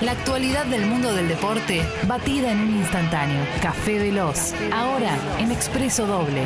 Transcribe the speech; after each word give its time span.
La 0.00 0.12
actualidad 0.12 0.64
del 0.66 0.86
mundo 0.86 1.12
del 1.12 1.26
deporte, 1.26 1.82
batida 2.06 2.52
en 2.52 2.60
un 2.60 2.76
instantáneo. 2.76 3.44
Café 3.60 3.98
Veloz. 3.98 4.54
Ahora 4.72 5.18
en 5.40 5.50
Expreso 5.50 6.06
Doble. 6.06 6.44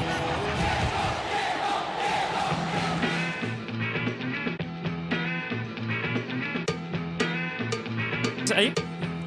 Ahí, 8.57 8.73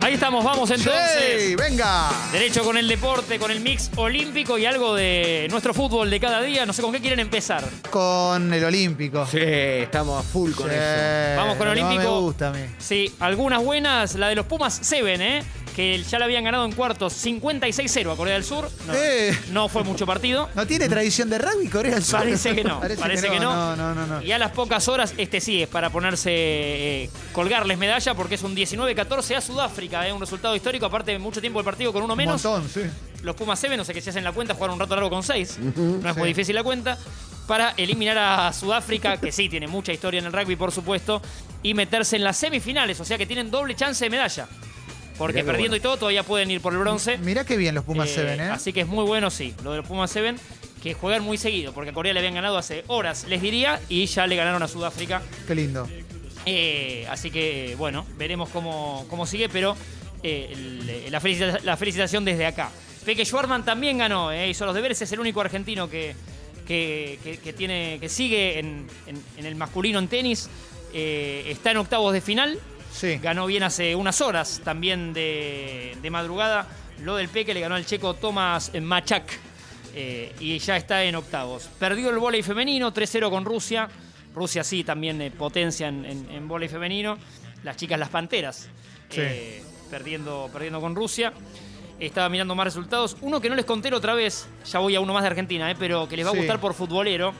ahí 0.06 0.14
estamos, 0.14 0.46
vamos 0.46 0.70
entonces. 0.70 1.48
¡Sí! 1.48 1.56
¡Venga! 1.56 2.10
Derecho 2.32 2.64
con 2.64 2.78
el 2.78 2.88
deporte, 2.88 3.40
con 3.40 3.50
el 3.50 3.60
mix 3.60 3.90
olímpico 3.96 4.58
y 4.58 4.66
algo 4.66 4.96
de 4.96 5.48
nuestro 5.50 5.74
fútbol 5.74 6.10
de 6.10 6.20
cada 6.20 6.42
día. 6.42 6.66
No 6.66 6.74
sé 6.74 6.82
con 6.84 6.92
qué 6.92 7.00
quieren 7.02 7.20
empezar. 7.20 7.64
Con 7.90 8.54
el 8.54 8.64
Olímpico. 8.64 9.26
Sí, 9.26 9.40
estamos 9.42 10.24
a 10.24 10.28
full 10.28 10.52
con 10.52 10.70
Sí, 10.70 10.76
eso. 10.76 11.38
Vamos 11.38 11.58
con 11.58 11.68
que 11.68 11.82
más 11.82 11.84
Olímpico. 11.90 12.14
me 12.14 12.20
gusta 12.20 12.50
a 12.50 12.52
mí. 12.52 12.60
Sí, 12.78 13.14
algunas 13.20 13.64
buenas. 13.64 14.16
La 14.16 14.28
de 14.30 14.36
los 14.36 14.46
Pumas 14.46 14.76
Seven, 14.76 15.22
¿eh? 15.22 15.44
Que 15.76 16.02
ya 16.04 16.20
la 16.20 16.26
habían 16.26 16.46
ganado 16.46 16.64
en 16.64 16.72
cuartos 16.72 17.14
56-0 17.26 18.14
a 18.14 18.16
Corea 18.16 18.36
del 18.36 18.46
Sur. 18.46 18.70
No, 18.88 18.94
Eh. 18.96 19.38
no 19.52 19.68
fue 19.68 19.84
mucho 19.84 20.06
partido. 20.06 20.48
¿No 20.56 20.66
tiene 20.66 20.88
tradición 20.88 21.30
de 21.30 21.38
rugby 21.38 21.68
Corea 21.68 21.96
del 21.96 22.04
Sur? 22.04 22.20
Parece 22.20 22.56
que 22.56 22.64
no, 22.64 22.80
parece 23.00 23.28
que 23.30 23.40
no. 23.40 23.76
No, 23.76 23.76
no, 23.76 23.94
no. 23.94 24.08
no. 24.08 24.22
Y 24.22 24.32
a 24.32 24.38
las 24.38 24.52
pocas 24.52 24.88
horas, 24.88 25.14
este 25.18 25.42
sí 25.42 25.62
es 25.64 25.68
para 25.68 25.90
ponerse, 25.90 26.32
eh, 26.34 27.10
colgarles 27.34 27.78
medalla 27.78 28.14
porque 28.14 28.36
es 28.36 28.44
un 28.44 28.56
19-14 28.56 29.36
a 29.36 29.42
Sudáfrica, 29.42 30.08
¿eh? 30.08 30.14
un 30.14 30.22
resultado 30.22 30.56
histórico, 30.56 30.86
aparte 30.86 31.12
de 31.12 31.20
mucho 31.20 31.42
tiempo 31.42 31.60
el 31.60 31.66
partido 31.66 31.92
con 31.92 32.04
uno 32.04 32.14
Un 32.14 32.18
menos. 32.18 32.42
montón, 32.44 32.70
sí. 32.70 32.82
Los 33.22 33.36
Pumas 33.36 33.60
7, 33.60 33.76
no 33.76 33.84
sé 33.84 33.94
qué 33.94 34.00
se 34.02 34.12
hacen 34.12 34.24
la 34.24 34.32
cuenta, 34.32 34.54
jugaron 34.54 34.76
un 34.76 34.80
rato 34.80 34.96
largo 34.96 35.10
con 35.10 35.24
6. 35.24 35.58
No 35.76 36.10
es 36.10 36.16
muy 36.16 36.30
difícil 36.30 36.56
la 36.56 36.64
cuenta. 36.64 36.98
Para 37.48 37.72
eliminar 37.78 38.18
a 38.18 38.54
Sudáfrica, 38.54 39.18
que 39.18 39.32
sí 39.32 39.50
tiene 39.50 39.68
mucha 39.68 39.92
historia 39.92 40.20
en 40.20 40.26
el 40.26 40.34
rugby, 40.34 40.56
por 40.56 40.72
supuesto, 40.72 41.22
y 41.62 41.74
meterse 41.74 42.16
en 42.16 42.24
las 42.24 42.38
semifinales, 42.38 43.00
o 43.00 43.06
sea 43.06 43.18
que 43.18 43.26
tienen 43.26 43.52
doble 43.52 43.76
chance 43.76 44.04
de 44.06 44.10
medalla. 44.10 44.48
Porque 45.18 45.36
Mirá 45.44 45.46
perdiendo 45.46 45.72
bueno. 45.72 45.78
y 45.78 45.80
todo, 45.82 45.98
todavía 45.98 46.24
pueden 46.24 46.52
ir 46.52 46.60
por 46.62 46.74
el 46.74 46.80
bronce. 46.80 47.18
Mirá 47.20 47.46
qué 47.46 47.56
bien 47.58 47.74
los 47.76 47.84
Pumas 47.86 48.10
Eh, 48.10 48.14
se 48.16 48.24
ven, 48.24 48.40
¿eh? 48.42 48.44
Así 48.50 48.74
que 48.74 48.82
es 48.82 48.88
muy 48.88 49.06
bueno, 49.06 49.30
sí, 49.32 49.54
lo 49.64 49.72
de 49.72 49.78
los 49.78 49.88
Pumas 49.88 50.12
7, 50.12 50.36
que 50.84 50.94
juegan 50.94 51.24
muy 51.24 51.38
seguido, 51.38 51.74
porque 51.74 51.92
a 51.92 51.94
Corea 51.94 52.14
le 52.14 52.20
habían 52.20 52.36
ganado 52.36 52.58
hace 52.58 52.84
horas, 52.88 53.26
les 53.30 53.42
diría, 53.42 53.80
y 53.90 54.06
ya 54.08 54.28
le 54.28 54.36
ganaron 54.36 54.62
a 54.62 54.68
Sudáfrica. 54.68 55.22
Qué 55.48 55.56
lindo. 55.56 55.88
Eh, 56.46 57.08
así 57.10 57.32
que, 57.32 57.76
bueno, 57.78 58.06
veremos 58.18 58.50
cómo, 58.50 59.06
cómo 59.10 59.26
sigue, 59.26 59.50
pero 59.50 59.76
eh, 60.22 60.50
el- 60.52 61.12
la, 61.12 61.20
felicita- 61.20 61.60
la 61.64 61.78
felicitación 61.78 62.26
desde 62.26 62.46
acá. 62.46 62.70
Peque 63.06 63.24
Schwarman 63.26 63.64
también 63.64 63.98
ganó, 63.98 64.32
eh, 64.32 64.50
hizo 64.50 64.66
los 64.66 64.76
deberes, 64.76 65.02
es 65.02 65.12
el 65.12 65.20
único 65.20 65.40
argentino 65.42 65.90
que, 65.90 66.16
que, 66.68 67.20
que- 67.24 67.38
que 67.38 67.54
tiene, 67.54 67.98
que 68.02 68.10
sigue 68.10 68.60
en, 68.60 68.88
en- 69.08 69.24
en 69.38 69.46
el 69.46 69.56
masculino 69.56 70.00
en 70.00 70.08
tenis. 70.08 70.50
Eh, 70.94 71.46
está 71.50 71.72
en 71.72 71.78
octavos 71.78 72.14
de 72.14 72.22
final, 72.22 72.60
Sí. 72.96 73.18
ganó 73.22 73.46
bien 73.46 73.64
hace 73.64 73.94
unas 73.96 74.22
horas, 74.22 74.62
también 74.64 75.12
de, 75.14 75.98
de 76.02 76.10
madrugada. 76.10 76.66
Lo 77.04 77.18
del 77.18 77.28
Peque 77.28 77.54
le 77.54 77.60
ganó 77.60 77.76
al 77.76 77.86
checo 77.86 78.14
Tomás 78.14 78.72
Machak 78.82 79.24
eh, 79.94 80.34
y 80.40 80.58
ya 80.60 80.78
está 80.78 81.04
en 81.04 81.16
octavos. 81.16 81.70
Perdió 81.78 82.10
el 82.10 82.20
vóley 82.20 82.42
femenino, 82.42 82.94
3-0 82.94 83.30
con 83.30 83.44
Rusia. 83.44 83.90
Rusia 84.34 84.64
sí, 84.64 84.84
también 84.86 85.22
eh, 85.22 85.30
potencia 85.32 85.90
en, 85.90 86.06
en, 86.06 86.30
en 86.32 86.48
vóley 86.48 86.70
femenino. 86.70 87.18
Las 87.64 87.76
chicas, 87.76 88.00
las 88.00 88.10
Panteras, 88.10 88.70
Sí. 89.10 89.20
eh, 89.22 89.64
perdiendo, 89.92 90.50
perdiendo 90.54 90.80
con 90.80 90.96
Rusia. 90.96 91.34
Estaba 92.00 92.30
mirando 92.30 92.56
más 92.56 92.66
resultados. 92.66 93.18
Uno 93.22 93.42
que 93.42 93.50
no 93.50 93.56
les 93.56 93.66
conté 93.66 93.92
la 93.92 93.98
otra 93.98 94.14
vez, 94.14 94.48
ya 94.66 94.80
voy 94.80 94.96
a 94.96 95.02
uno 95.02 95.14
más 95.14 95.24
de 95.24 95.28
Argentina, 95.30 95.70
eh, 95.70 95.76
pero 95.78 96.08
que 96.08 96.16
les 96.16 96.26
va 96.26 96.30
a 96.30 96.34
Sí. 96.34 96.40
gustar 96.40 96.60
por 96.62 96.74
futbolero. 96.74 97.34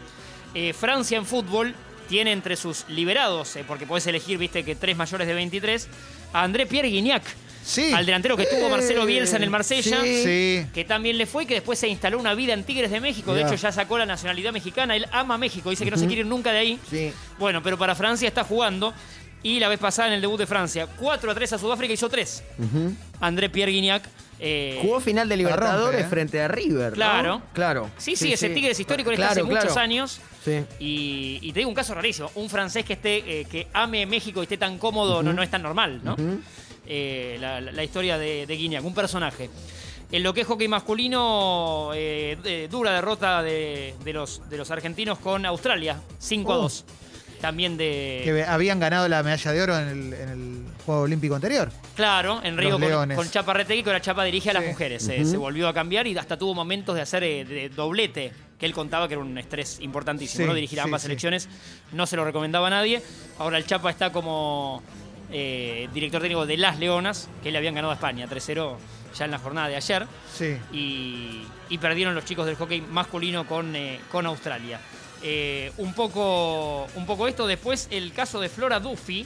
Francia 0.74 1.18
en 1.18 1.26
fútbol 1.26 1.76
tiene 2.06 2.32
entre 2.32 2.56
sus 2.56 2.86
liberados, 2.88 3.56
eh, 3.56 3.64
porque 3.68 3.86
podés 3.86 4.08
elegir, 4.08 4.38
viste, 4.38 4.64
que 4.64 4.76
tres 4.76 4.96
mayores 4.96 5.28
de 5.28 5.34
23, 5.34 5.88
a 6.34 6.44
André 6.44 6.66
Pierre 6.66 6.88
Guignac, 6.90 7.24
Sí. 7.66 7.92
al 7.94 8.06
delantero 8.06 8.38
que 8.38 8.46
tuvo 8.46 8.70
Marcelo 8.70 9.06
Bielsa 9.08 9.38
en 9.38 9.44
el 9.44 9.50
Marsella 9.50 10.02
Sí. 10.04 10.68
que 10.74 10.86
también 10.88 11.18
le 11.18 11.26
fue 11.26 11.44
y 11.44 11.46
que 11.48 11.56
después 11.56 11.80
se 11.80 11.88
instaló 11.88 12.20
una 12.20 12.36
vida 12.36 12.54
en 12.54 12.64
Tigres 12.64 12.92
de 12.92 13.00
México. 13.00 13.34
De 13.34 13.42
hecho, 13.42 13.56
ya 13.56 13.72
sacó 13.72 13.98
la 13.98 14.06
nacionalidad 14.06 14.52
mexicana. 14.54 14.96
Él 14.96 15.08
ama 15.12 15.38
México, 15.40 15.72
dice 15.72 15.84
que 15.84 15.90
no 15.92 15.98
se 15.98 16.06
quiere 16.06 16.22
ir 16.22 16.28
nunca 16.28 16.52
de 16.52 16.60
ahí. 16.60 16.80
Sí. 16.90 17.12
Bueno, 17.40 17.64
pero 17.64 17.78
para 17.78 17.96
Francia 17.96 18.28
está 18.28 18.44
jugando. 18.44 18.94
Y 19.42 19.60
la 19.60 19.68
vez 19.68 19.80
pasada 19.80 20.08
en 20.10 20.14
el 20.16 20.22
debut 20.22 20.40
de 20.40 20.48
Francia, 20.48 20.88
4 21.00 21.30
a 21.32 21.36
3 21.36 21.54
a 21.54 21.58
Sudáfrica 21.58 21.94
hizo 21.94 22.08
3. 22.10 22.44
André 23.20 23.50
Pierre 23.50 23.72
Guignac. 23.72 24.04
Eh, 24.40 24.80
Jugó 24.82 25.00
final 25.00 25.30
de 25.30 25.36
rompe, 25.36 25.44
Libertadores 25.50 26.02
¿eh? 26.02 26.08
frente 26.10 26.42
a 26.42 26.48
River. 26.48 26.90
¿no? 26.92 26.96
Claro. 26.96 27.42
Claro. 27.54 27.90
Sí, 27.98 28.16
sí, 28.16 28.34
ese 28.34 28.50
Tigres 28.50 28.80
histórico 28.80 29.12
está 29.12 29.28
Claro, 29.28 29.42
hace 29.48 29.54
muchos 29.56 29.78
años. 29.78 30.20
Sí. 30.44 30.64
Y, 30.80 31.40
y 31.42 31.52
te 31.54 31.60
digo 31.60 31.70
un 31.70 31.76
caso 31.76 31.94
rarísimo. 31.96 32.30
Un 32.36 32.50
francés 32.50 32.86
que 32.86 32.94
esté, 32.94 33.42
eh, 33.42 33.46
que 33.46 33.68
ame 33.74 34.06
México 34.06 34.42
y 34.42 34.44
esté 34.44 34.58
tan 34.58 34.78
cómodo 34.78 35.24
no, 35.24 35.34
no 35.34 35.42
es 35.42 35.50
tan 35.50 35.62
normal, 35.64 36.02
¿no? 36.04 36.16
Eh, 36.88 37.38
la, 37.40 37.60
la- 37.62 37.72
la 37.72 37.84
historia 37.84 38.18
de, 38.18 38.46
de 38.46 38.56
Guiñac, 38.56 38.84
un 38.86 38.94
personaje. 38.94 39.50
En 40.12 40.22
lo 40.22 40.34
que 40.36 40.42
es 40.42 40.48
hockey 40.48 40.68
masculino, 40.68 41.90
eh, 41.96 42.68
dura 42.70 42.92
derrota 42.94 43.42
de, 43.42 43.96
de 44.04 44.14
los, 44.14 44.48
de 44.50 44.58
los 44.58 44.70
argentinos 44.70 45.18
con 45.18 45.46
Australia, 45.48 46.00
5 46.20 46.54
a 46.54 46.58
Oh. 46.58 46.62
2. 46.64 46.86
También 47.42 47.76
de. 47.76 48.22
Que 48.24 48.44
habían 48.44 48.80
ganado 48.80 49.08
la 49.08 49.22
medalla 49.24 49.52
de 49.52 49.62
oro 49.62 49.78
en 49.80 49.88
el, 49.88 50.14
en 50.14 50.30
el 50.30 50.65
Juego 50.86 51.02
Olímpico 51.02 51.36
anterior. 51.36 51.72
Claro, 51.96 52.42
en 52.44 52.58
Río 52.58 52.80
con, 52.80 53.16
con 53.16 53.30
Chapa 53.32 53.54
Retegui, 53.54 53.84
que 53.84 53.90
ahora 53.90 54.02
Chapa 54.02 54.24
dirige 54.24 54.52
a 54.52 54.54
las 54.54 54.64
Sí. 54.64 54.70
mujeres. 54.70 55.08
Eh, 55.10 55.26
se 55.26 55.38
volvió 55.38 55.68
a 55.68 55.74
cambiar 55.74 56.06
y 56.08 56.18
hasta 56.18 56.38
tuvo 56.38 56.54
momentos 56.54 56.96
de 56.96 57.02
hacer 57.02 57.24
eh, 57.24 57.44
de 57.46 57.70
doblete, 57.70 58.32
que 58.60 58.66
él 58.66 58.74
contaba 58.74 59.08
que 59.08 59.16
era 59.16 59.24
un 59.24 59.38
estrés 59.38 59.80
importantísimo, 59.82 60.44
Sí, 60.44 60.48
¿no? 60.48 60.54
Dirigir 60.54 60.80
a 60.80 60.84
sí, 60.84 60.88
ambas 60.88 61.02
sí. 61.02 61.08
selecciones. 61.08 61.50
No 61.92 62.06
se 62.06 62.16
lo 62.16 62.24
recomendaba 62.24 62.68
a 62.68 62.70
nadie. 62.70 63.02
Ahora 63.40 63.58
el 63.58 63.66
Chapa 63.66 63.90
está 63.90 64.12
como 64.12 64.84
eh, 65.32 65.90
director 65.94 66.22
técnico 66.22 66.46
de 66.46 66.58
las 66.58 66.78
Leonas, 66.80 67.30
que 67.42 67.52
le 67.52 67.58
habían 67.58 67.74
ganado 67.76 67.92
a 67.92 67.96
España 67.96 68.28
3-0 68.30 68.78
ya 69.18 69.26
en 69.26 69.32
la 69.32 69.40
jornada 69.40 69.68
de 69.70 69.76
ayer. 69.78 70.06
Sí. 70.34 70.58
Y, 70.72 71.42
y 71.70 71.78
perdieron 71.80 72.14
los 72.14 72.26
chicos 72.26 72.46
del 72.46 72.56
hockey 72.58 72.82
masculino 72.82 73.48
con, 73.48 73.76
eh, 73.76 74.00
con 74.12 74.26
Australia. 74.28 74.80
Eh, 75.24 75.72
un, 75.78 75.94
poco, 75.94 76.86
un 76.96 77.06
poco 77.08 77.28
esto. 77.28 77.48
Después 77.48 77.88
el 77.92 78.14
caso 78.14 78.40
de 78.40 78.50
Flora 78.50 78.80
Duffy. 78.80 79.26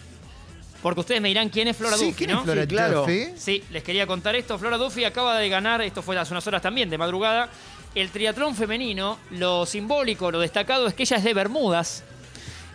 Porque 0.82 1.02
ustedes 1.02 1.22
me 1.22 1.28
dirán 1.28 1.50
quién 1.50 1.68
es 1.68 1.76
Flora 1.76 1.98
sí, 1.98 2.06
Duffy, 2.06 2.18
¿quién 2.18 2.32
¿no? 2.32 2.38
es 2.40 2.44
Flora 2.44 2.62
Sí, 2.62 2.68
claro. 2.68 3.02
Duffy? 3.02 3.28
Sí, 3.36 3.64
les 3.72 3.84
quería 3.84 4.08
contar 4.08 4.36
esto. 4.36 4.58
Flora 4.58 4.78
Duffy 4.78 5.04
acaba 5.04 5.38
de 5.38 5.50
ganar, 5.50 5.82
esto 5.82 6.02
fue 6.02 6.18
hace 6.18 6.34
unas 6.34 6.46
horas 6.48 6.62
también, 6.62 6.90
de 6.90 6.98
madrugada, 6.98 7.50
el 7.96 8.10
triatlón 8.12 8.56
femenino. 8.56 9.20
Lo 9.32 9.66
simbólico, 9.66 10.32
lo 10.32 10.40
destacado 10.40 10.88
es 10.88 10.94
que 10.94 11.04
ella 11.04 11.18
es 11.18 11.24
de 11.24 11.34
Bermudas 11.34 12.04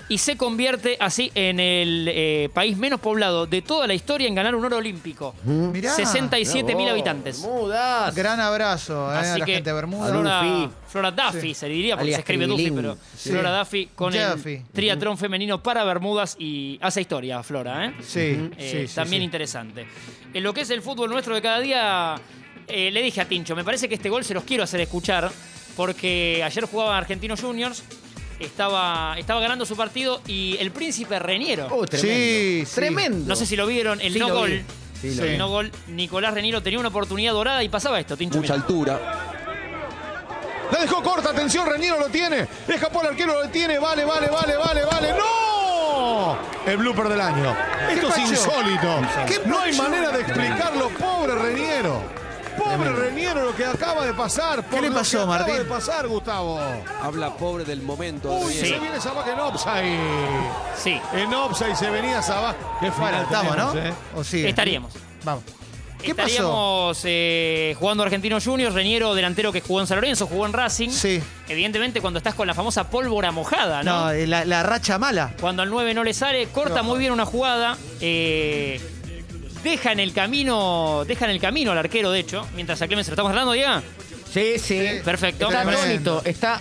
y 0.09 0.19
se 0.19 0.37
convierte 0.37 0.97
así 1.01 1.33
en 1.35 1.59
el 1.59 2.07
eh, 2.11 2.51
país 2.53 2.77
menos 2.77 3.01
poblado 3.01 3.47
de 3.47 3.63
toda 3.63 3.87
la 3.87 3.95
historia 3.95 4.29
en 4.29 4.35
ganar 4.35 4.55
un 4.55 4.65
oro 4.65 4.77
olímpico. 4.77 5.35
Mirá. 5.45 5.95
67 5.95 6.75
mil 6.75 6.89
habitantes. 6.89 7.41
Bermudas. 7.43 8.15
Gran 8.15 8.39
abrazo 8.39 9.11
eh, 9.11 9.17
a 9.17 9.21
Así 9.21 9.39
la 9.41 9.47
que 9.47 9.55
gente 9.55 9.71
de 9.71 9.75
Bermuda. 9.75 10.11
Flora, 10.11 10.43
Duffy. 10.43 10.71
Flora 10.89 11.11
Duffy 11.11 11.41
Sí. 11.41 11.55
se 11.55 11.69
le 11.69 11.75
diría 11.75 11.95
porque 11.95 12.03
Alias 12.03 12.17
se 12.17 12.21
escribe 12.21 12.47
Duffy, 12.47 12.71
pero 12.71 12.99
Sí. 13.17 13.31
Flora 13.31 13.59
Duffy 13.59 13.89
con 13.95 14.13
Duffy. 14.13 14.55
el 14.57 14.65
triatlón 14.73 15.17
femenino 15.17 15.63
para 15.63 15.83
Bermudas 15.85 16.37
y 16.39 16.79
hace 16.83 17.01
historia, 17.01 17.43
Flora, 17.43 17.87
¿eh? 17.87 17.95
Sí, 18.03 18.21
Eh, 18.21 18.51
sí, 18.83 18.89
sí, 18.89 18.95
también 18.95 19.21
sí. 19.21 19.25
interesante. 19.25 19.87
En 20.35 20.43
lo 20.43 20.53
que 20.53 20.61
es 20.63 20.71
el 20.71 20.83
fútbol 20.83 21.09
nuestro 21.11 21.35
de 21.35 21.41
cada 21.41 21.61
día, 21.61 22.15
eh, 22.69 22.91
le 22.91 23.01
dije 23.03 23.21
a 23.23 23.25
Tincho, 23.27 23.57
me 23.57 23.65
parece 23.65 23.89
que 23.89 23.95
este 23.95 24.11
gol 24.11 24.23
se 24.25 24.35
los 24.35 24.45
quiero 24.45 24.65
hacer 24.65 24.81
escuchar, 24.83 25.31
porque 25.77 26.43
ayer 26.45 26.65
jugaba 26.67 26.97
Argentinos 26.99 27.41
Juniors, 27.41 27.83
estaba, 28.41 29.15
estaba 29.19 29.41
ganando 29.41 29.65
su 29.67 29.77
partido 29.77 30.21
y 30.27 30.57
el 30.59 30.71
príncipe 30.71 31.19
Reniero, 31.19 31.69
Oh, 31.71 31.87
tremendo. 31.87 32.15
Sí, 32.15 32.63
sí. 32.67 32.75
Tremendo. 32.75 33.27
no 33.29 33.37
sé 33.37 33.47
si 33.47 33.57
lo 33.57 33.67
vieron, 33.67 34.01
el 34.01 34.13
Sí, 34.13 34.19
no 34.19 34.29
lo 34.29 34.35
gol. 34.35 34.51
vi. 34.51 34.63
Sí, 35.01 35.15
lo 35.17 35.25
el 35.25 35.31
vi. 35.33 35.37
no 35.39 35.49
gol, 35.49 35.71
Nicolás 35.89 36.35
Reniero 36.35 36.63
tenía 36.63 36.79
una 36.79 36.89
oportunidad 36.89 37.33
dorada 37.33 37.63
y 37.63 37.69
pasaba 37.69 38.01
esto, 38.01 38.17
Tincho. 38.17 38.39
mucha 38.39 38.55
altura. 38.55 39.01
La 40.73 40.81
dejó 40.81 41.03
corta, 41.03 41.31
atención, 41.31 41.67
Reñero 41.69 41.99
lo 42.01 42.09
tiene. 42.09 42.49
Escapó 42.67 43.03
el 43.03 43.09
arquero, 43.09 43.41
lo 43.43 43.49
tiene. 43.51 43.79
Vale, 43.79 44.05
vale, 44.05 44.29
vale, 44.29 44.57
vale, 44.57 44.85
vale. 44.85 45.13
¡No! 45.13 46.37
El 46.67 46.79
blooper 46.79 47.09
del 47.09 47.21
año. 47.21 47.55
Esto 47.91 48.09
es 48.09 48.15
pacho? 48.15 48.29
insólito. 48.31 49.01
¿Qué 49.29 49.41
No 49.47 49.61
hay 49.61 49.71
pacho? 49.73 49.83
manera 49.83 50.11
de 50.11 50.21
explicarlo, 50.23 50.89
pobre 50.89 51.35
Reñero. 51.35 52.03
Pobre 52.57 52.91
Reñero 52.93 53.45
lo 53.45 53.55
que 53.57 53.65
acaba 53.65 54.05
de 54.07 54.15
pasar. 54.15 54.63
por 54.65 54.81
le 54.83 54.89
lo 54.91 54.97
pasó, 54.97 55.19
que 55.19 55.23
acaba 55.25 55.39
Martín? 55.39 55.57
de 55.57 55.65
pasar, 55.65 56.07
Gustavo. 56.09 56.61
Habla 57.03 57.37
pobre 57.37 57.65
del 57.65 57.83
momento. 57.83 58.33
Uy, 58.33 58.53
se 58.55 58.79
viene 58.79 59.01
Sabaj 59.01 59.29
en 59.29 59.41
offside. 59.41 59.99
Sí, 60.77 61.01
En 61.13 61.33
offside 61.35 61.77
se 61.77 61.91
venía 61.91 62.23
Sabaj. 62.23 62.55
Qué 62.81 62.91
final 62.93 63.23
Estamos, 63.25 63.57
¿no? 63.57 63.75
¿eh? 63.79 63.93
¿O 64.17 64.25
sigue? 64.25 64.49
estaríamos. 64.49 64.93
Vamos. 65.25 65.43
¿Qué 66.03 66.15
pasó? 66.15 66.29
estaríamos 66.29 67.01
eh, 67.05 67.75
jugando 67.79 68.03
Argentino 68.03 68.39
Juniors, 68.39 68.75
Reñero, 68.75 69.15
delantero 69.15 69.51
que 69.53 69.63
jugó 69.63 69.81
en 69.81 69.87
San 69.87 69.97
Lorenzo, 69.97 70.27
jugó 70.27 70.45
en 70.45 70.53
Racing. 70.53 70.91
Sí. 70.91 71.19
Evidentemente, 71.49 72.03
cuando 72.03 72.19
estás 72.19 72.35
con 72.35 72.47
la 72.47 72.53
famosa 72.53 72.91
pólvora 72.91 73.33
mojada, 73.33 73.83
¿no? 73.83 74.05
No, 74.05 74.11
eh, 74.11 74.27
la, 74.27 74.45
la 74.45 74.63
racha 74.63 74.99
mala. 74.99 75.33
Cuando 75.41 75.63
al 75.63 75.71
9 75.71 75.95
no 75.95 76.05
le 76.05 76.13
sale, 76.13 76.47
corta 76.49 76.77
No. 76.83 76.85
muy 76.85 76.99
bien 76.99 77.11
una 77.13 77.25
jugada. 77.25 77.79
eh, 78.03 78.81
deja 79.65 79.91
en 79.91 79.99
el 80.01 80.13
camino. 80.13 81.05
Deja 81.07 81.25
en 81.25 81.33
el 81.33 81.41
camino 81.41 81.73
al 81.73 81.79
arquero, 81.79 82.11
de 82.13 82.21
hecho. 82.21 82.47
Mientras 82.55 82.81
a 82.83 82.87
Clemens 82.87 83.07
se 83.07 83.11
lo 83.11 83.15
estamos 83.15 83.31
hablando, 83.31 83.53
Diego. 83.53 83.81
Sí, 84.33 84.59
sí. 84.59 85.01
Perfecto. 85.05 85.49
Está 85.49 85.63
atónito, 85.63 86.23
está 86.25 86.61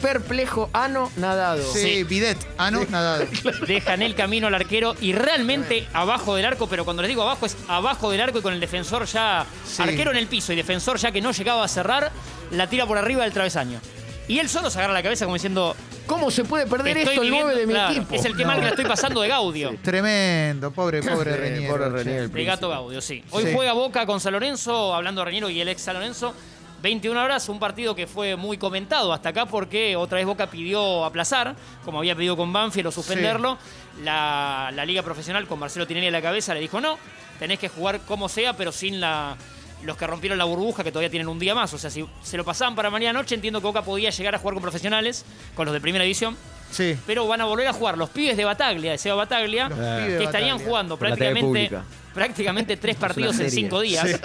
perplejo, 0.00 0.68
ano, 0.72 1.10
nadado. 1.16 1.62
Sí, 1.72 1.78
Sí. 1.80 2.02
bidet. 2.04 2.36
Ah, 2.58 2.70
no, 2.72 2.84
nadado. 2.90 3.24
Deja 3.66 3.94
en 3.94 4.02
el 4.02 4.14
camino 4.16 4.48
al 4.48 4.54
arquero 4.54 4.96
y 5.00 5.12
realmente 5.12 5.86
abajo 5.92 6.34
del 6.34 6.44
arco, 6.44 6.68
pero 6.68 6.84
cuando 6.84 7.02
les 7.02 7.08
digo 7.08 7.22
abajo 7.22 7.46
es 7.46 7.56
abajo 7.68 8.10
del 8.10 8.20
arco 8.20 8.38
y 8.40 8.42
con 8.42 8.52
el 8.52 8.58
defensor 8.60 9.06
ya. 9.06 9.46
Sí. 9.64 9.80
Arquero 9.82 10.10
en 10.10 10.16
el 10.16 10.26
piso 10.26 10.52
y 10.52 10.56
defensor 10.56 10.98
ya 10.98 11.12
que 11.12 11.20
no 11.20 11.30
llegaba 11.30 11.64
a 11.64 11.68
cerrar, 11.68 12.10
la 12.50 12.68
tira 12.68 12.84
por 12.86 12.98
arriba 12.98 13.22
del 13.22 13.32
travesaño. 13.32 13.80
Y 14.26 14.40
él 14.40 14.48
solo 14.48 14.70
se 14.70 14.78
agarra 14.78 14.92
la 14.94 15.02
cabeza 15.02 15.24
como 15.24 15.34
diciendo. 15.36 15.76
¿Cómo 16.12 16.30
se 16.30 16.44
puede 16.44 16.66
perder 16.66 16.96
Estoy 16.98 17.14
esto 17.14 17.22
el 17.22 17.30
viviendo- 17.30 17.46
9 17.48 17.60
de 17.60 17.66
mi 17.66 17.72
claro, 17.72 17.92
equipo? 17.94 18.14
Es 18.14 18.24
el 18.24 18.36
que 18.36 18.44
mal 18.44 18.56
que 18.58 18.62
la 18.64 18.70
estoy 18.70 18.84
pasando 18.84 19.20
de 19.22 19.28
Gaudio. 19.28 19.74
Tremendo, 19.82 20.70
pobre, 20.70 21.02
pobre 21.02 21.36
Reñero. 21.36 21.72
pobre 21.76 22.18
el. 22.18 22.44
Gato 22.46 22.68
Gaudio, 22.68 23.00
sí. 23.00 23.22
Hoy 23.30 23.44
Sí. 23.44 23.50
juega 23.54 23.72
Boca 23.72 24.06
con 24.06 24.20
San 24.20 24.32
Lorenzo, 24.32 24.94
hablando 24.94 25.20
de 25.22 25.24
Reñero 25.26 25.48
y 25.50 25.60
el 25.60 25.68
ex 25.68 25.82
San 25.82 25.94
Lorenzo. 25.94 26.34
21 26.82 27.22
horas, 27.22 27.48
un 27.48 27.60
partido 27.60 27.94
que 27.94 28.08
fue 28.08 28.34
muy 28.34 28.58
comentado 28.58 29.12
hasta 29.12 29.28
acá 29.28 29.46
porque 29.46 29.94
otra 29.94 30.16
vez 30.16 30.26
Boca 30.26 30.48
pidió 30.48 31.04
aplazar, 31.04 31.54
como 31.84 31.98
había 31.98 32.16
pedido 32.16 32.36
con 32.36 32.52
Banfield 32.52 32.88
o 32.88 32.90
suspenderlo. 32.90 33.56
La, 34.02 34.70
la 34.74 34.84
Liga 34.84 35.02
Profesional 35.02 35.46
con 35.46 35.60
Marcelo 35.60 35.86
Tinelli 35.86 36.08
a 36.08 36.10
la 36.10 36.22
cabeza 36.22 36.54
le 36.54 36.60
dijo 36.60 36.80
no, 36.80 36.98
tenés 37.38 37.58
que 37.60 37.68
jugar 37.68 38.00
como 38.00 38.28
sea, 38.28 38.54
pero 38.56 38.72
sin 38.72 39.00
la, 39.00 39.36
los 39.84 39.96
que 39.96 40.06
rompieron 40.06 40.38
la 40.38 40.44
burbuja 40.44 40.84
que 40.84 40.90
todavía 40.90 41.10
tienen 41.10 41.28
un 41.28 41.38
día 41.38 41.54
más. 41.54 41.72
O 41.74 41.78
sea, 41.78 41.90
si 41.90 42.04
se 42.22 42.36
lo 42.36 42.44
pasaban 42.44 42.74
para 42.74 42.90
mañana 42.90 43.18
noche, 43.18 43.34
entiendo 43.34 43.60
que 43.60 43.66
Boca 43.66 43.82
podía 43.82 44.10
llegar 44.10 44.34
a 44.34 44.38
jugar 44.38 44.54
con 44.54 44.62
profesionales, 44.62 45.24
con 45.54 45.66
los 45.66 45.72
de 45.72 45.80
primera 45.80 46.04
división. 46.04 46.36
Sí. 46.70 46.96
Pero 47.06 47.26
van 47.26 47.40
a 47.40 47.44
volver 47.44 47.68
a 47.68 47.72
jugar 47.72 47.98
los 47.98 48.10
pibes 48.10 48.36
de 48.36 48.44
Bataglia, 48.44 48.92
de 48.92 48.98
Seba 48.98 49.16
Bataglia, 49.16 49.68
que 49.68 50.24
estarían 50.24 50.56
Bataglia. 50.56 50.58
jugando 50.58 50.96
prácticamente, 50.96 51.70
prácticamente 52.14 52.76
tres 52.76 52.96
partidos 52.96 53.38
en 53.40 53.50
cinco 53.50 53.80
días. 53.80 54.20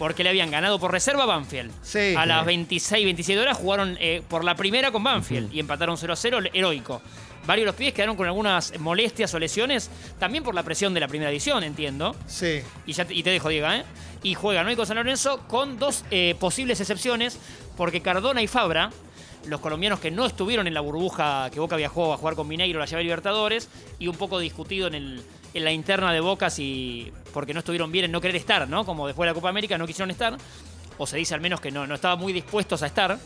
Porque 0.00 0.24
le 0.24 0.30
habían 0.30 0.50
ganado 0.50 0.80
por 0.80 0.90
reserva 0.90 1.24
a 1.24 1.26
Banfield. 1.26 1.70
Sí. 1.82 2.14
a 2.16 2.24
las 2.24 2.46
26, 2.46 3.04
27 3.04 3.38
horas 3.38 3.58
jugaron 3.58 3.98
eh, 4.00 4.22
por 4.26 4.44
la 4.44 4.56
primera 4.56 4.90
con 4.90 5.04
Banfield 5.04 5.54
y 5.54 5.60
empataron 5.60 5.98
0 5.98 6.14
a 6.14 6.16
0, 6.16 6.38
heroico. 6.54 7.02
Varios 7.46 7.64
de 7.64 7.66
los 7.66 7.74
pibes 7.74 7.92
quedaron 7.92 8.16
con 8.16 8.26
algunas 8.26 8.78
molestias 8.80 9.34
o 9.34 9.38
lesiones, 9.38 9.90
también 10.18 10.42
por 10.42 10.54
la 10.54 10.62
presión 10.62 10.94
de 10.94 11.00
la 11.00 11.08
primera 11.08 11.30
edición, 11.30 11.62
entiendo. 11.64 12.16
Sí. 12.26 12.62
Y, 12.86 12.94
ya 12.94 13.04
te, 13.04 13.12
y 13.12 13.22
te 13.22 13.28
dejo, 13.28 13.50
Diego, 13.50 13.68
¿eh? 13.68 13.84
Y 14.22 14.32
juegan 14.32 14.66
hoy 14.66 14.74
con 14.74 14.86
San 14.86 14.96
Lorenzo 14.96 15.40
con 15.48 15.78
dos 15.78 16.02
eh, 16.10 16.34
posibles 16.40 16.80
excepciones, 16.80 17.38
porque 17.76 18.00
Cardona 18.00 18.40
y 18.40 18.46
Fabra, 18.46 18.90
los 19.46 19.60
colombianos 19.60 20.00
que 20.00 20.10
no 20.10 20.26
estuvieron 20.26 20.66
en 20.66 20.74
la 20.74 20.80
burbuja 20.80 21.50
que 21.50 21.60
Boca 21.60 21.76
viajó 21.76 22.12
a 22.12 22.16
jugar 22.16 22.34
con 22.34 22.48
Mineiro, 22.48 22.78
la 22.78 22.86
llave 22.86 23.02
Libertadores, 23.04 23.68
y 23.98 24.08
un 24.08 24.16
poco 24.16 24.38
discutido 24.38 24.86
en, 24.88 24.94
el, 24.94 25.22
en 25.54 25.64
la 25.64 25.72
interna 25.72 26.12
de 26.12 26.20
Boca 26.20 26.50
si 26.50 27.12
porque 27.32 27.54
no 27.54 27.60
estuvieron 27.60 27.90
bien 27.92 28.06
en 28.06 28.12
no 28.12 28.20
querer 28.20 28.36
estar, 28.36 28.68
¿no? 28.68 28.84
Como 28.84 29.06
después 29.06 29.26
de 29.26 29.30
la 29.30 29.34
Copa 29.34 29.48
América 29.48 29.78
no 29.78 29.86
quisieron 29.86 30.10
estar, 30.10 30.36
o 30.98 31.06
se 31.06 31.16
dice 31.16 31.34
al 31.34 31.40
menos 31.40 31.60
que 31.60 31.70
no, 31.70 31.86
no 31.86 31.94
estaban 31.94 32.18
muy 32.18 32.32
dispuestos 32.32 32.82
a 32.82 32.86
estar. 32.86 33.18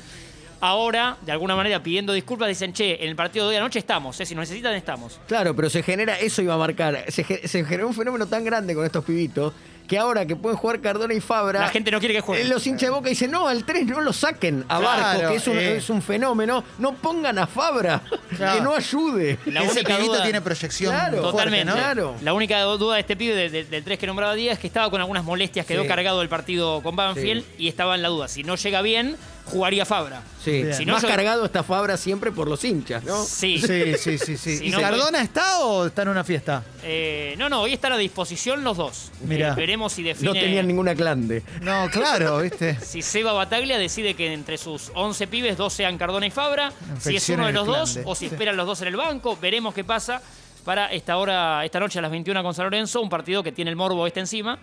Ahora, 0.66 1.18
de 1.20 1.30
alguna 1.30 1.54
manera, 1.54 1.82
pidiendo 1.82 2.14
disculpas, 2.14 2.48
dicen, 2.48 2.72
che, 2.72 2.94
en 3.04 3.10
el 3.10 3.16
partido 3.16 3.44
de 3.46 3.50
hoy 3.50 3.56
anoche 3.56 3.78
estamos, 3.78 4.18
¿eh? 4.18 4.24
si 4.24 4.34
nos 4.34 4.44
necesitan, 4.48 4.72
estamos. 4.74 5.20
Claro, 5.28 5.54
pero 5.54 5.68
se 5.68 5.82
genera, 5.82 6.18
eso 6.18 6.40
iba 6.40 6.54
a 6.54 6.56
marcar, 6.56 7.04
se, 7.08 7.22
se 7.46 7.64
generó 7.66 7.86
un 7.86 7.92
fenómeno 7.92 8.26
tan 8.26 8.44
grande 8.46 8.74
con 8.74 8.86
estos 8.86 9.04
pibitos 9.04 9.52
que 9.86 9.98
ahora 9.98 10.24
que 10.24 10.34
pueden 10.36 10.56
jugar 10.56 10.80
Cardona 10.80 11.12
y 11.12 11.20
Fabra. 11.20 11.60
La 11.60 11.68
gente 11.68 11.90
no 11.90 11.98
quiere 11.98 12.14
que 12.14 12.22
jueguen. 12.22 12.46
eh, 12.46 12.48
Los 12.48 12.66
hinchas 12.66 12.88
de 12.88 12.90
boca 12.94 13.10
dicen, 13.10 13.30
no, 13.30 13.46
al 13.46 13.66
3 13.66 13.84
no 13.84 14.00
lo 14.00 14.14
saquen 14.14 14.64
a 14.70 14.78
Claro, 14.78 15.02
Barco, 15.18 15.28
que 15.28 15.36
es 15.36 15.46
un, 15.48 15.58
eh. 15.58 15.76
es 15.76 15.90
un 15.90 16.00
fenómeno. 16.00 16.64
No 16.78 16.94
pongan 16.94 17.38
a 17.38 17.46
Fabra, 17.46 18.00
Claro. 18.38 18.56
que 18.56 18.64
no 18.64 18.74
ayude. 18.74 19.38
La 19.44 19.64
Ese 19.64 19.72
única 19.80 19.96
pibito 19.98 20.14
duda- 20.14 20.22
tiene 20.22 20.40
proyección 20.40 20.90
Claro, 20.94 21.18
fuerte, 21.18 21.30
Totalmente. 21.30 21.64
¿no? 21.66 21.74
Claro. 21.74 22.14
La 22.22 22.32
única 22.32 22.62
duda 22.62 22.94
de 22.94 23.00
este 23.02 23.16
pibe 23.16 23.34
de- 23.34 23.50
de- 23.50 23.64
del 23.64 23.84
3 23.84 23.98
que 23.98 24.06
nombraba 24.06 24.32
Díaz 24.34 24.54
es 24.54 24.58
que 24.60 24.66
estaba 24.68 24.88
con 24.90 25.02
algunas 25.02 25.24
molestias, 25.24 25.66
quedó 25.66 25.82
Sí. 25.82 25.88
cargado 25.88 26.22
el 26.22 26.30
partido 26.30 26.82
con 26.82 26.96
Banfield 26.96 27.44
y 27.58 27.68
estaba 27.68 27.94
en 27.94 28.00
la 28.00 28.08
duda. 28.08 28.28
Si 28.28 28.42
no 28.42 28.54
llega 28.56 28.80
bien, 28.80 29.16
jugaría 29.44 29.84
Fabra. 29.84 30.22
Sí, 30.42 30.62
Bien. 30.62 30.74
Si 30.74 30.84
no, 30.84 30.94
más 30.94 31.02
yo- 31.02 31.08
cargado 31.08 31.44
está 31.44 31.62
Fabra 31.62 31.96
siempre 31.96 32.32
por 32.32 32.48
los 32.48 32.64
hinchas, 32.64 33.04
¿no? 33.04 33.24
Sí. 33.24 33.58
Sí, 33.58 33.94
sí, 33.96 34.18
sí, 34.18 34.36
sí. 34.36 34.56
Si 34.58 34.66
¿Y 34.66 34.70
no, 34.70 34.80
Cardona 34.80 35.20
está 35.22 35.60
o 35.60 35.86
está 35.86 36.02
en 36.02 36.08
una 36.08 36.24
fiesta? 36.24 36.62
Eh, 36.82 37.34
no, 37.38 37.48
no, 37.48 37.62
hoy 37.62 37.72
están 37.72 37.92
a 37.92 37.96
disposición 37.96 38.62
los 38.64 38.76
dos. 38.76 39.10
Mirá. 39.22 39.52
Eh, 39.52 39.54
veremos 39.56 39.92
si 39.92 40.02
define. 40.02 40.26
No 40.26 40.34
tenían 40.34 40.66
ninguna 40.66 40.94
clande. 40.94 41.42
No, 41.62 41.88
claro, 41.90 42.38
¿viste? 42.40 42.78
Si 42.84 43.02
Seba 43.02 43.32
Bataglia 43.32 43.78
decide 43.78 44.14
que 44.14 44.32
entre 44.32 44.58
sus 44.58 44.90
11 44.94 45.26
pibes, 45.26 45.56
dos 45.56 45.72
sean 45.72 45.96
Cardona 45.98 46.26
y 46.26 46.30
Fabra, 46.30 46.72
si 46.98 47.16
es 47.16 47.28
uno 47.30 47.46
de 47.46 47.52
los 47.52 47.66
dos 47.66 47.98
o 48.04 48.14
si 48.14 48.28
sí. 48.28 48.34
esperan 48.34 48.56
los 48.56 48.66
dos 48.66 48.80
en 48.82 48.88
el 48.88 48.96
banco, 48.96 49.36
veremos 49.40 49.74
qué 49.74 49.84
pasa 49.84 50.20
para 50.64 50.90
esta 50.92 51.16
hora, 51.18 51.64
esta 51.64 51.78
noche 51.78 51.98
a 51.98 52.02
las 52.02 52.10
21 52.10 52.42
con 52.42 52.54
San 52.54 52.64
Lorenzo, 52.64 53.00
un 53.02 53.10
partido 53.10 53.42
que 53.42 53.52
tiene 53.52 53.70
el 53.70 53.76
morbo 53.76 54.06
este 54.06 54.20
encima. 54.20 54.58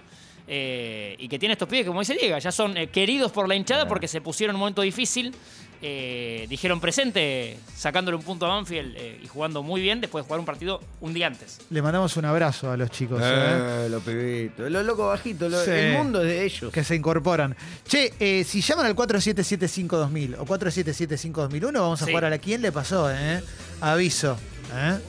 Eh, 0.54 1.16
y 1.18 1.30
que 1.30 1.40
tiene 1.40 1.54
estos 1.54 1.70
pibes 1.70 1.84
que, 1.86 1.88
como 1.88 2.02
dice 2.02 2.14
Diego, 2.14 2.38
ya 2.38 2.52
son 2.52 2.76
eh, 2.76 2.88
queridos 2.88 3.32
por 3.32 3.48
la 3.48 3.56
hinchada 3.56 3.88
porque 3.88 4.10
se 4.10 4.20
pusieron 4.20 4.52
en 4.54 4.56
un 4.58 4.60
momento 4.60 4.82
difícil. 4.82 5.34
eh, 5.84 6.46
dijeron 6.48 6.80
presente, 6.80 7.58
sacándole 7.76 8.16
un 8.16 8.22
punto 8.22 8.46
a 8.46 8.50
Banfield 8.50 8.96
eh, 8.98 9.20
y 9.24 9.28
jugando 9.28 9.64
muy 9.64 9.82
bien 9.82 10.00
después 10.00 10.24
de 10.24 10.28
jugar 10.28 10.40
un 10.40 10.46
partido 10.46 10.80
un 11.00 11.12
día 11.12 11.26
antes. 11.26 11.58
Le 11.72 11.82
mandamos 11.82 12.16
un 12.18 12.26
abrazo 12.26 12.70
a 12.72 12.78
los 12.78 12.92
chicos, 12.92 13.20
¿eh? 13.24 13.26
Eh, 13.86 13.88
los 13.90 14.04
pibitos, 14.04 14.70
los 14.70 14.86
locos 14.86 15.08
bajitos, 15.08 15.50
lo- 15.52 15.64
Sí. 15.66 15.72
el 15.72 15.94
mundo 15.98 16.22
es 16.22 16.28
de 16.28 16.46
ellos. 16.46 16.72
que 16.72 16.84
se 16.84 16.94
incorporan. 16.96 17.56
Che, 17.88 18.14
eh, 18.20 18.44
si 18.44 18.62
llaman 18.62 18.86
al 18.86 18.96
4775-2000 18.96 20.36
o 20.38 20.46
4775-2001, 20.46 21.80
vamos 21.82 22.02
a 22.02 22.06
Sí. 22.06 22.12
jugar 22.12 22.26
a 22.26 22.30
la 22.30 22.38
quién 22.38 22.62
le 22.62 22.72
pasó, 22.72 23.10
¿eh? 23.12 23.42
Aviso. 23.80 24.38
¿eh? 24.76 25.00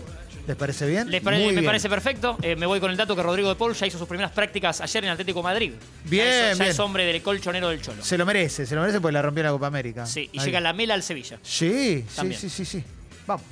¿Les 0.47 0.57
parece 0.57 0.87
bien? 0.89 1.09
Les 1.11 1.23
pare- 1.23 1.37
Muy 1.39 1.47
me 1.49 1.53
bien. 1.61 1.65
parece 1.67 1.89
perfecto. 1.89 2.37
Eh, 2.43 2.57
me 2.57 2.67
voy 2.67 2.81
con 2.81 2.91
el 2.91 2.97
dato 2.97 3.15
que 3.15 3.23
Rodrigo 3.23 3.49
de 3.49 3.55
Paul 3.55 3.75
ya 3.75 3.87
hizo 3.87 3.97
sus 3.99 4.09
primeras 4.09 4.33
prácticas 4.33 4.81
ayer 4.81 5.05
en 5.05 5.11
Atlético 5.11 5.39
de 5.39 5.45
Madrid. 5.45 5.73
Bien, 6.05 6.27
ya 6.27 6.51
es, 6.51 6.59
ya 6.59 6.65
bien. 6.65 6.73
es 6.73 6.79
hombre 6.81 7.05
del 7.05 7.23
colchonero 7.23 7.69
del 7.69 7.81
Cholo. 7.81 8.03
Se 8.05 8.19
lo 8.19 8.27
merece, 8.27 8.67
se 8.67 8.75
lo 8.75 8.81
merece 8.81 9.01
porque 9.01 9.13
la 9.13 9.23
rompió 9.23 9.41
en 9.43 9.47
la 9.47 9.53
Copa 9.53 9.69
América. 9.69 10.05
Sí, 10.05 10.29
y 10.33 10.41
Ahí. 10.41 10.47
llega 10.47 10.61
la 10.61 10.73
mela 10.73 10.95
al 10.95 11.03
Sevilla. 11.05 11.39
Sí, 11.43 12.05
sí, 12.09 12.17
También. 12.17 12.41
sí, 12.41 12.49
sí, 12.51 12.65
sí. 12.65 12.83
Vamos. 13.27 13.45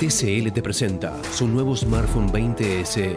TCL 0.00 0.50
te 0.52 0.62
presenta 0.62 1.12
su 1.36 1.46
nuevo 1.46 1.76
smartphone 1.76 2.32
20 2.32 2.86
SE. 2.86 3.16